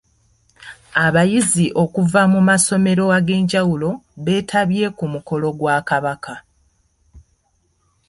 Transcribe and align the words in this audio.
Abayizi 1.05 1.65
okuva 1.83 2.21
mu 2.33 2.39
masomero 2.49 3.03
ag’enjawulo 3.17 3.89
beetabye 4.23 4.85
ku 4.97 5.05
mukolo 5.13 5.47
gwa 5.59 5.75
Kabaka. 5.89 6.33